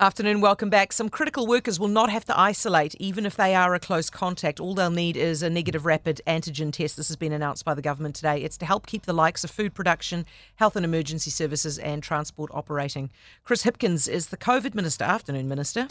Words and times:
Afternoon, 0.00 0.40
welcome 0.40 0.70
back. 0.70 0.92
Some 0.92 1.08
critical 1.08 1.48
workers 1.48 1.80
will 1.80 1.88
not 1.88 2.08
have 2.08 2.24
to 2.26 2.38
isolate 2.38 2.94
even 3.00 3.26
if 3.26 3.34
they 3.34 3.52
are 3.56 3.74
a 3.74 3.80
close 3.80 4.10
contact. 4.10 4.60
All 4.60 4.72
they'll 4.72 4.92
need 4.92 5.16
is 5.16 5.42
a 5.42 5.50
negative 5.50 5.84
rapid 5.84 6.20
antigen 6.24 6.72
test. 6.72 6.96
This 6.96 7.08
has 7.08 7.16
been 7.16 7.32
announced 7.32 7.64
by 7.64 7.74
the 7.74 7.82
government 7.82 8.14
today. 8.14 8.40
It's 8.40 8.56
to 8.58 8.64
help 8.64 8.86
keep 8.86 9.06
the 9.06 9.12
likes 9.12 9.42
of 9.42 9.50
food 9.50 9.74
production, 9.74 10.24
health 10.54 10.76
and 10.76 10.84
emergency 10.84 11.32
services, 11.32 11.80
and 11.80 12.00
transport 12.00 12.52
operating. 12.54 13.10
Chris 13.42 13.64
Hipkins 13.64 14.08
is 14.08 14.28
the 14.28 14.36
COVID 14.36 14.72
Minister. 14.72 15.02
Afternoon, 15.02 15.48
Minister. 15.48 15.88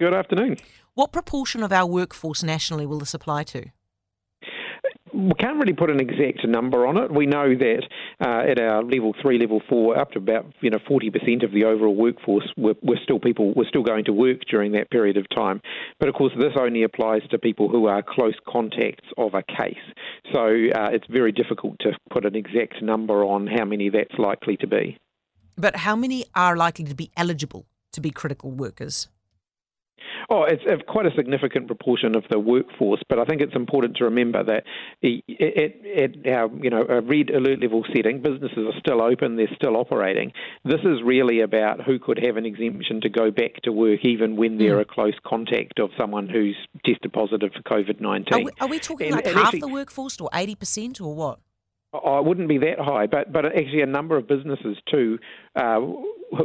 Good 0.00 0.14
afternoon. 0.14 0.56
What 0.94 1.12
proportion 1.12 1.62
of 1.62 1.70
our 1.70 1.86
workforce 1.86 2.42
nationally 2.42 2.86
will 2.86 2.98
this 2.98 3.14
apply 3.14 3.44
to? 3.44 3.66
We 5.14 5.32
can't 5.38 5.58
really 5.58 5.72
put 5.72 5.90
an 5.90 6.00
exact 6.00 6.46
number 6.46 6.86
on 6.86 6.96
it. 6.96 7.12
We 7.12 7.26
know 7.26 7.54
that 7.54 7.82
uh, 8.20 8.50
at 8.50 8.60
our 8.60 8.82
level 8.82 9.14
three, 9.22 9.38
level 9.38 9.62
four, 9.68 9.96
up 9.96 10.10
to 10.12 10.18
about 10.18 10.46
you 10.60 10.70
know 10.70 10.78
forty 10.88 11.10
percent 11.10 11.42
of 11.44 11.52
the 11.52 11.64
overall 11.64 11.94
workforce, 11.94 12.50
we're, 12.56 12.74
we're, 12.82 12.98
still 13.02 13.20
people, 13.20 13.54
we're 13.54 13.68
still 13.68 13.84
going 13.84 14.04
to 14.06 14.12
work 14.12 14.40
during 14.50 14.72
that 14.72 14.90
period 14.90 15.16
of 15.16 15.26
time. 15.34 15.60
But 16.00 16.08
of 16.08 16.14
course, 16.16 16.32
this 16.38 16.52
only 16.58 16.82
applies 16.82 17.22
to 17.30 17.38
people 17.38 17.68
who 17.68 17.86
are 17.86 18.02
close 18.02 18.34
contacts 18.48 19.08
of 19.16 19.34
a 19.34 19.42
case. 19.42 19.84
So 20.32 20.40
uh, 20.40 20.90
it's 20.90 21.06
very 21.08 21.32
difficult 21.32 21.78
to 21.80 21.92
put 22.10 22.24
an 22.24 22.34
exact 22.34 22.82
number 22.82 23.24
on 23.24 23.46
how 23.46 23.64
many 23.64 23.90
that's 23.90 24.18
likely 24.18 24.56
to 24.58 24.66
be. 24.66 24.98
But 25.56 25.76
how 25.76 25.94
many 25.94 26.24
are 26.34 26.56
likely 26.56 26.84
to 26.86 26.94
be 26.94 27.10
eligible 27.16 27.66
to 27.92 28.00
be 28.00 28.10
critical 28.10 28.50
workers? 28.50 29.08
Oh, 30.30 30.44
it's 30.44 30.62
quite 30.88 31.06
a 31.06 31.14
significant 31.16 31.66
proportion 31.66 32.16
of 32.16 32.24
the 32.30 32.38
workforce, 32.38 33.02
but 33.08 33.18
I 33.18 33.24
think 33.24 33.40
it's 33.40 33.54
important 33.54 33.96
to 33.98 34.04
remember 34.04 34.42
that 34.44 34.64
at, 35.02 36.34
our 36.34 36.50
you 36.62 36.70
know 36.70 36.84
a 36.88 37.00
red 37.00 37.30
alert 37.30 37.60
level 37.60 37.84
setting, 37.94 38.22
businesses 38.22 38.58
are 38.58 38.78
still 38.78 39.02
open, 39.02 39.36
they're 39.36 39.54
still 39.54 39.76
operating. 39.76 40.32
This 40.64 40.80
is 40.84 41.02
really 41.04 41.40
about 41.40 41.82
who 41.82 41.98
could 41.98 42.18
have 42.24 42.36
an 42.36 42.46
exemption 42.46 43.00
to 43.02 43.08
go 43.08 43.30
back 43.30 43.62
to 43.64 43.72
work 43.72 44.00
even 44.04 44.36
when 44.36 44.58
they're 44.58 44.78
mm. 44.78 44.82
a 44.82 44.84
close 44.84 45.14
contact 45.26 45.78
of 45.78 45.90
someone 45.98 46.28
who's 46.28 46.56
tested 46.84 47.12
positive 47.12 47.52
for 47.52 47.62
COVID 47.62 48.00
nineteen. 48.00 48.48
Are, 48.48 48.66
are, 48.66 48.68
we 48.68 48.78
talking 48.78 49.08
and, 49.08 49.16
like 49.16 49.26
and 49.26 49.36
half 49.36 49.46
actually, 49.46 49.60
the 49.60 49.68
workforce, 49.68 50.20
or 50.20 50.30
eighty 50.34 50.54
percent, 50.54 51.00
or 51.00 51.14
what? 51.14 51.38
Oh, 51.92 52.18
it 52.18 52.24
wouldn't 52.24 52.48
be 52.48 52.58
that 52.58 52.80
high, 52.80 53.06
but 53.06 53.32
but 53.32 53.44
actually 53.46 53.82
a 53.82 53.86
number 53.86 54.16
of 54.16 54.26
businesses 54.26 54.76
too 54.90 55.18
uh, 55.54 55.80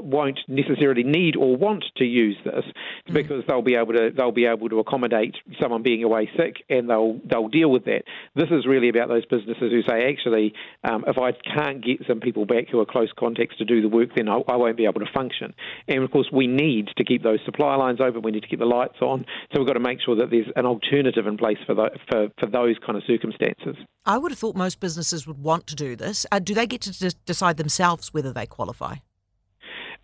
won't 0.03 0.39
necessarily 0.47 1.03
need 1.03 1.35
or 1.35 1.55
want 1.55 1.85
to 1.97 2.05
use 2.05 2.37
this 2.43 2.65
mm. 3.07 3.13
because 3.13 3.43
they'll 3.47 3.61
be 3.61 3.75
able 3.75 3.93
to 3.93 4.11
they'll 4.15 4.31
be 4.31 4.45
able 4.45 4.69
to 4.69 4.79
accommodate 4.79 5.35
someone 5.61 5.83
being 5.83 6.03
away 6.03 6.29
sick 6.37 6.63
and 6.69 6.89
they'll 6.89 7.19
they'll 7.29 7.47
deal 7.47 7.69
with 7.71 7.85
that. 7.85 8.03
This 8.35 8.49
is 8.51 8.65
really 8.65 8.89
about 8.89 9.07
those 9.07 9.25
businesses 9.25 9.71
who 9.71 9.81
say 9.83 10.09
actually 10.09 10.53
um, 10.83 11.03
if 11.07 11.17
I 11.17 11.31
can't 11.31 11.83
get 11.83 12.05
some 12.07 12.19
people 12.19 12.45
back 12.45 12.69
who 12.69 12.79
are 12.79 12.85
close 12.85 13.09
contacts 13.17 13.57
to 13.57 13.65
do 13.65 13.81
the 13.81 13.89
work, 13.89 14.09
then 14.15 14.29
I, 14.29 14.39
I, 14.47 14.55
won't 14.55 14.77
be 14.77 14.85
able 14.85 14.99
to 14.99 15.11
function. 15.13 15.53
And 15.87 16.03
of 16.03 16.11
course 16.11 16.29
we 16.31 16.47
need 16.47 16.89
to 16.97 17.03
keep 17.03 17.23
those 17.23 17.39
supply 17.45 17.75
lines 17.75 17.99
open. 18.01 18.21
We 18.21 18.31
need 18.31 18.43
to 18.43 18.47
keep 18.47 18.59
the 18.59 18.65
lights 18.65 19.01
on. 19.01 19.25
So 19.53 19.59
we've 19.59 19.67
got 19.67 19.73
to 19.73 19.79
make 19.79 19.99
sure 20.05 20.15
that 20.15 20.29
there's 20.29 20.47
an 20.55 20.65
alternative 20.65 21.27
in 21.27 21.37
place 21.37 21.57
for 21.65 21.75
the, 21.75 21.89
for 22.09 22.27
for 22.39 22.47
those 22.47 22.75
kind 22.85 22.97
of 22.97 23.03
circumstances. 23.05 23.75
I 24.05 24.17
would 24.17 24.31
have 24.31 24.39
thought 24.39 24.55
most 24.55 24.79
businesses 24.79 25.27
would 25.27 25.39
want 25.39 25.67
to 25.67 25.75
do 25.75 25.95
this. 25.95 26.25
Uh, 26.31 26.39
do 26.39 26.53
they 26.53 26.67
get 26.67 26.81
to 26.81 26.91
d- 26.91 27.15
decide 27.25 27.57
themselves 27.57 28.13
whether 28.13 28.33
they 28.33 28.45
qualify? 28.45 28.95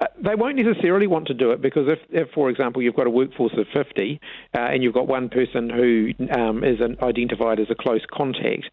Uh, 0.02 0.08
they 0.22 0.36
won't 0.36 0.58
necessarily 0.58 1.08
want 1.08 1.26
to 1.26 1.34
do 1.34 1.52
it 1.52 1.62
because 1.62 1.88
if, 1.88 2.00
if 2.10 2.30
for 2.34 2.50
example, 2.50 2.82
you've 2.82 2.96
got 2.96 3.08
a 3.08 3.10
workforce 3.10 3.54
of 3.58 3.66
50 3.74 4.20
uh, 4.54 4.60
and 4.60 4.84
you've 4.84 4.94
got 4.94 5.08
one 5.08 5.30
person 5.30 5.70
who 5.70 6.12
um, 6.38 6.66
is 6.66 6.82
an, 6.82 6.98
identified 7.02 7.62
as 7.62 7.68
a 7.70 7.76
close 7.76 8.02
contact, 8.12 8.66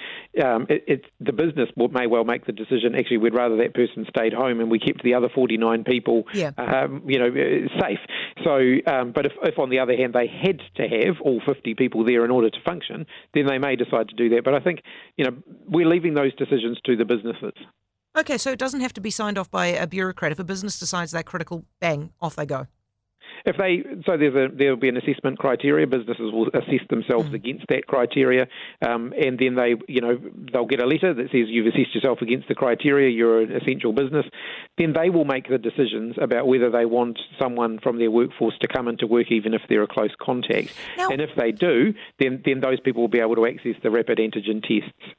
um, 0.43 0.67
it, 0.69 0.83
it, 0.89 1.05
the 1.21 1.33
business 1.33 1.69
may 1.77 2.09
well 2.09 2.25
make 2.25 2.45
the 2.47 2.53
decision. 2.53 2.97
Actually, 2.97 3.19
we'd 3.19 3.35
rather 3.35 3.57
that 3.59 3.73
person 3.73 4.05
stayed 4.09 4.33
home 4.33 4.59
and 4.59 4.69
we 4.69 4.81
kept 4.81 5.05
the 5.05 5.15
other 5.15 5.29
49 5.33 5.85
people, 5.85 6.25
yeah. 6.35 6.51
um, 6.59 7.03
you 7.07 7.21
know, 7.21 7.29
uh, 7.29 7.81
safe. 7.81 8.01
So, 8.43 8.59
um, 8.93 9.13
but 9.13 9.27
if, 9.27 9.33
if 9.45 9.61
on 9.61 9.71
the 9.71 9.79
other 9.79 9.97
hand 9.97 10.15
they 10.15 10.27
had 10.27 10.61
to 10.77 10.89
have 10.89 11.21
all 11.21 11.41
50 11.47 11.75
people 11.75 12.05
there 12.05 12.25
in 12.25 12.33
order 12.33 12.51
to 12.51 12.59
function, 12.65 13.07
then 13.33 13.47
they 13.47 13.59
may 13.59 13.77
decide 13.77 14.09
to 14.09 14.17
do 14.17 14.29
that. 14.31 14.43
But 14.45 14.55
I 14.55 14.61
think, 14.61 14.83
you 15.17 15.25
know, 15.25 15.37
we're 15.69 15.87
leaving 15.87 16.15
those 16.15 16.35
decisions 16.35 16.81
to 16.87 16.97
the 16.97 17.05
businesses. 17.05 17.55
Okay, 18.17 18.37
so 18.37 18.51
it 18.51 18.59
doesn't 18.59 18.81
have 18.81 18.93
to 18.95 19.01
be 19.01 19.11
signed 19.11 19.39
off 19.39 19.51
by 19.51 19.67
a 19.67 19.87
bureaucrat. 19.87 20.33
If 20.33 20.39
a 20.39 20.45
business 20.45 20.79
decides 20.79 21.13
that 21.13 21.25
critical, 21.25 21.65
bang, 21.81 22.13
off 22.21 22.37
they 22.37 22.47
go. 22.47 22.67
If 23.45 23.57
they 23.57 23.83
so 24.07 24.17
there's 24.17 24.35
a 24.35 24.55
there'll 24.55 24.77
be 24.77 24.89
an 24.89 24.97
assessment 24.97 25.39
criteria. 25.39 25.87
Businesses 25.87 26.33
will 26.33 26.49
assess 26.49 26.87
themselves 26.91 27.31
mm. 27.31 27.35
against 27.35 27.67
that 27.69 27.87
criteria, 27.87 28.47
um, 28.87 29.13
and 29.21 29.39
then 29.39 29.57
they 29.57 29.75
you 29.89 30.01
know 30.01 30.19
they'll 30.53 30.67
get 30.67 30.81
a 30.81 30.87
letter 30.87 31.13
that 31.15 31.25
says 31.33 31.47
you've 31.49 31.67
assessed 31.67 31.95
yourself 31.95 32.21
against 32.21 32.49
the 32.49 32.55
criteria. 32.55 33.11
You're 33.11 33.41
an 33.41 33.53
essential 33.53 33.93
business. 33.93 34.27
Then 34.79 34.93
they 34.93 35.11
will 35.11 35.25
make 35.25 35.49
the 35.49 35.59
decisions 35.59 36.17
about 36.21 36.47
whether 36.47 36.71
they 36.71 36.85
want 36.85 37.19
someone 37.41 37.81
from 37.83 37.99
their 37.99 38.11
workforce 38.11 38.55
to 38.61 38.69
come 38.69 38.87
into 38.87 39.07
work, 39.07 39.33
even 39.33 39.55
if 39.55 39.63
they're 39.69 39.83
a 39.83 39.89
close 39.89 40.15
contact. 40.21 40.73
Now, 40.97 41.09
and 41.11 41.21
if 41.21 41.31
they 41.37 41.53
do, 41.53 41.95
then 42.21 42.43
then 42.45 42.61
those 42.61 42.81
people 42.81 43.03
will 43.03 43.09
be 43.09 43.21
able 43.21 43.37
to 43.37 43.47
access 43.47 43.75
the 43.83 43.91
rapid 43.91 44.19
antigen 44.19 44.63
tests. 44.63 45.17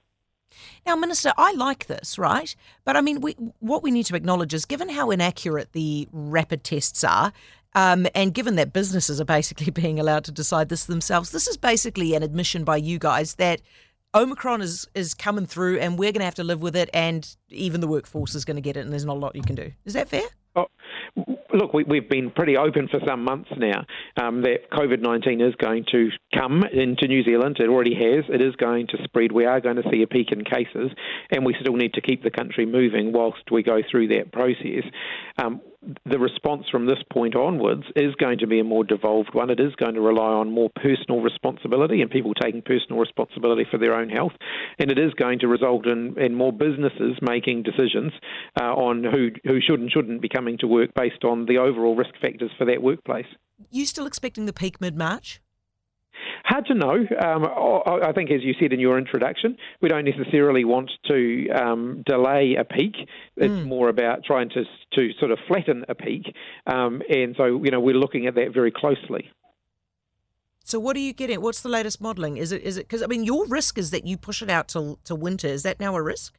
Now, 0.85 0.95
Minister, 0.95 1.33
I 1.37 1.53
like 1.53 1.87
this, 1.87 2.17
right? 2.17 2.55
But 2.85 2.97
I 2.97 3.01
mean, 3.01 3.21
we, 3.21 3.33
what 3.59 3.83
we 3.83 3.91
need 3.91 4.05
to 4.07 4.15
acknowledge 4.15 4.53
is 4.53 4.65
given 4.65 4.89
how 4.89 5.11
inaccurate 5.11 5.71
the 5.73 6.07
rapid 6.11 6.63
tests 6.63 7.03
are, 7.03 7.33
um, 7.75 8.07
and 8.13 8.33
given 8.33 8.55
that 8.55 8.73
businesses 8.73 9.19
are 9.19 9.25
basically 9.25 9.71
being 9.71 9.99
allowed 9.99 10.23
to 10.25 10.31
decide 10.31 10.69
this 10.69 10.85
themselves, 10.85 11.31
this 11.31 11.47
is 11.47 11.57
basically 11.57 12.15
an 12.15 12.23
admission 12.23 12.63
by 12.63 12.77
you 12.77 12.99
guys 12.99 13.35
that 13.35 13.61
Omicron 14.15 14.61
is, 14.61 14.87
is 14.93 15.13
coming 15.13 15.47
through 15.47 15.79
and 15.79 15.97
we're 15.97 16.11
going 16.11 16.19
to 16.21 16.25
have 16.25 16.35
to 16.35 16.43
live 16.43 16.61
with 16.61 16.75
it, 16.75 16.89
and 16.93 17.35
even 17.49 17.81
the 17.81 17.87
workforce 17.87 18.35
is 18.35 18.45
going 18.45 18.57
to 18.57 18.61
get 18.61 18.77
it, 18.77 18.81
and 18.81 18.91
there's 18.91 19.05
not 19.05 19.17
a 19.17 19.19
lot 19.19 19.35
you 19.35 19.41
can 19.41 19.55
do. 19.55 19.71
Is 19.85 19.93
that 19.93 20.09
fair? 20.09 20.23
Oh, 20.55 20.67
look, 21.53 21.73
we, 21.73 21.83
have 21.95 22.09
been 22.09 22.31
pretty 22.31 22.57
open 22.57 22.87
for 22.87 22.99
some 23.05 23.23
months 23.23 23.49
now 23.57 23.85
um, 24.21 24.41
that 24.41 24.69
COVID 24.71 25.01
19 25.01 25.41
is 25.41 25.55
going 25.55 25.85
to 25.91 26.09
come 26.33 26.63
into 26.63 27.07
New 27.07 27.23
Zealand. 27.23 27.57
It 27.59 27.69
already 27.69 27.95
has. 27.95 28.25
It 28.29 28.41
is 28.41 28.55
going 28.55 28.87
to 28.87 28.97
spread. 29.03 29.31
We 29.31 29.45
are 29.45 29.61
going 29.61 29.77
to 29.77 29.83
see 29.91 30.01
a 30.01 30.07
peak 30.07 30.31
in 30.31 30.43
cases, 30.43 30.91
and 31.31 31.45
we 31.45 31.55
still 31.59 31.75
need 31.75 31.93
to 31.93 32.01
keep 32.01 32.23
the 32.23 32.31
country 32.31 32.65
moving 32.65 33.13
whilst 33.13 33.51
we 33.51 33.63
go 33.63 33.79
through 33.89 34.09
that 34.09 34.31
process. 34.31 34.83
Um, 35.37 35.61
the 36.05 36.19
response 36.19 36.65
from 36.71 36.85
this 36.85 36.99
point 37.11 37.35
onwards 37.35 37.83
is 37.95 38.15
going 38.15 38.39
to 38.39 38.47
be 38.47 38.59
a 38.59 38.63
more 38.63 38.83
devolved 38.83 39.33
one. 39.33 39.49
It 39.49 39.59
is 39.59 39.75
going 39.75 39.95
to 39.95 40.01
rely 40.01 40.31
on 40.31 40.51
more 40.51 40.69
personal 40.75 41.21
responsibility 41.21 42.01
and 42.01 42.09
people 42.09 42.33
taking 42.33 42.61
personal 42.61 42.99
responsibility 42.99 43.65
for 43.69 43.77
their 43.77 43.93
own 43.93 44.09
health. 44.09 44.31
And 44.79 44.91
it 44.91 44.99
is 44.99 45.13
going 45.13 45.39
to 45.39 45.47
result 45.47 45.87
in, 45.87 46.15
in 46.19 46.35
more 46.35 46.53
businesses 46.53 47.17
making 47.21 47.63
decisions 47.63 48.11
uh, 48.59 48.73
on 48.73 49.03
who, 49.03 49.29
who 49.43 49.59
should 49.61 49.79
and 49.79 49.91
shouldn't 49.91 50.21
be 50.21 50.29
coming 50.29 50.57
to 50.59 50.67
work 50.67 50.93
based 50.95 51.23
on 51.23 51.45
the 51.45 51.57
overall 51.57 51.95
risk 51.95 52.11
factors 52.21 52.51
for 52.57 52.65
that 52.65 52.81
workplace. 52.81 53.27
You 53.71 53.85
still 53.85 54.05
expecting 54.05 54.45
the 54.45 54.53
peak 54.53 54.81
mid 54.81 54.97
March? 54.97 55.41
Hard 56.45 56.65
to 56.67 56.73
know. 56.73 56.93
Um, 56.93 57.45
I 58.03 58.11
think, 58.13 58.29
as 58.29 58.41
you 58.43 58.53
said 58.59 58.73
in 58.73 58.79
your 58.79 58.97
introduction, 58.97 59.57
we 59.81 59.89
don't 59.89 60.05
necessarily 60.05 60.65
want 60.65 60.91
to 61.07 61.49
um, 61.49 62.03
delay 62.05 62.55
a 62.59 62.63
peak. 62.63 62.95
It's 63.37 63.51
mm. 63.51 63.65
more 63.65 63.89
about 63.89 64.23
trying 64.23 64.49
to 64.49 64.63
to 64.93 65.09
sort 65.19 65.31
of 65.31 65.39
flatten 65.47 65.85
a 65.89 65.95
peak, 65.95 66.33
um, 66.67 67.01
and 67.09 67.35
so 67.37 67.61
you 67.63 67.71
know 67.71 67.79
we're 67.79 67.95
looking 67.95 68.27
at 68.27 68.35
that 68.35 68.53
very 68.53 68.71
closely. 68.71 69.31
So, 70.73 70.79
what 70.79 70.95
are 70.95 71.01
you 71.01 71.13
getting? 71.13 71.39
What's 71.39 71.61
the 71.61 71.69
latest 71.69 72.01
modelling? 72.01 72.37
Is 72.37 72.51
it 72.51 72.63
is 72.63 72.77
it 72.77 72.87
because 72.87 73.03
I 73.03 73.05
mean 73.05 73.23
your 73.23 73.45
risk 73.45 73.77
is 73.77 73.91
that 73.91 74.07
you 74.07 74.17
push 74.17 74.41
it 74.41 74.49
out 74.49 74.67
to 74.69 74.97
to 75.03 75.13
winter. 75.13 75.47
Is 75.47 75.61
that 75.61 75.79
now 75.79 75.95
a 75.95 76.01
risk? 76.01 76.33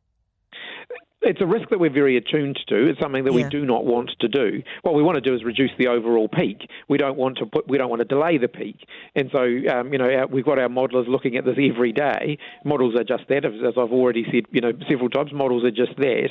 It's 1.25 1.41
a 1.41 1.47
risk 1.47 1.71
that 1.71 1.81
we're 1.81 1.93
very 1.93 2.17
attuned 2.17 2.59
to. 2.69 2.89
It's 2.89 3.01
something 3.01 3.25
that 3.25 3.33
yeah. 3.33 3.45
we 3.45 3.49
do 3.49 3.65
not 3.65 3.85
want 3.85 4.11
to 4.21 4.29
do. 4.29 4.63
What 4.83 4.95
we 4.95 5.03
want 5.03 5.17
to 5.17 5.21
do 5.21 5.35
is 5.35 5.45
reduce 5.45 5.71
the 5.79 5.89
overall 5.89 6.29
peak. 6.29 6.69
We 6.89 6.99
don't 6.99 7.17
want 7.17 7.39
to 7.39 7.47
put, 7.47 7.69
we 7.69 7.79
don't 7.79 7.89
want 7.89 8.01
to 8.01 8.05
delay 8.05 8.39
the 8.39 8.49
peak. 8.49 8.87
And 9.15 9.31
so, 9.33 9.41
um, 9.41 9.93
you 9.93 9.99
know, 9.99 10.11
our, 10.11 10.27
we've 10.27 10.45
got 10.45 10.59
our 10.59 10.69
modelers 10.69 11.09
looking 11.09 11.37
at 11.37 11.45
this 11.45 11.57
every 11.59 11.93
day. 11.93 12.39
Models 12.65 12.95
are 12.97 13.05
just 13.05 13.29
that, 13.29 13.45
as, 13.45 13.53
as 13.67 13.75
I've 13.77 13.93
already 13.93 14.25
said, 14.31 14.45
you 14.51 14.61
know, 14.61 14.73
several 14.89 15.09
times. 15.09 15.33
Models 15.33 15.65
are 15.65 15.71
just 15.71 15.97
that. 15.97 16.29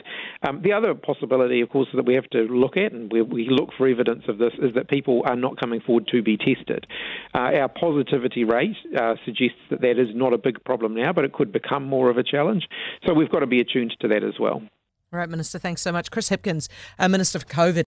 Um, 0.47 0.61
the 0.61 0.73
other 0.73 0.93
possibility, 0.93 1.61
of 1.61 1.69
course, 1.69 1.87
that 1.93 2.05
we 2.05 2.15
have 2.15 2.29
to 2.31 2.43
look 2.43 2.77
at, 2.77 2.91
and 2.91 3.11
we, 3.11 3.21
we, 3.21 3.47
look 3.49 3.69
for 3.77 3.87
evidence 3.87 4.23
of 4.27 4.37
this, 4.37 4.53
is 4.61 4.73
that 4.75 4.89
people 4.89 5.21
are 5.25 5.35
not 5.35 5.59
coming 5.59 5.81
forward 5.81 6.07
to 6.07 6.21
be 6.21 6.37
tested. 6.37 6.87
Uh, 7.35 7.51
our 7.59 7.69
positivity 7.69 8.43
rate 8.43 8.75
uh, 8.97 9.15
suggests 9.25 9.59
that 9.69 9.81
that 9.81 9.99
is 9.99 10.09
not 10.13 10.33
a 10.33 10.37
big 10.37 10.63
problem 10.63 10.95
now, 10.95 11.13
but 11.13 11.25
it 11.25 11.33
could 11.33 11.51
become 11.51 11.83
more 11.83 12.09
of 12.09 12.17
a 12.17 12.23
challenge. 12.23 12.67
So 13.05 13.13
we've 13.13 13.29
got 13.29 13.39
to 13.39 13.47
be 13.47 13.59
attuned 13.59 13.95
to 13.99 14.07
that 14.07 14.23
as 14.23 14.39
well. 14.39 14.61
Right, 15.13 15.29
Minister, 15.29 15.59
thanks 15.59 15.83
so 15.83 15.91
much. 15.91 16.09
Chris 16.09 16.29
Hipkins, 16.29 16.69
uh, 16.97 17.07
Minister 17.07 17.37
for 17.37 17.45
COVID. 17.45 17.81